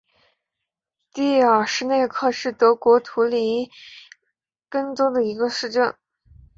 [1.13, 3.69] 蒂尔施内克是德国图林
[4.67, 5.95] 根州的一个市镇。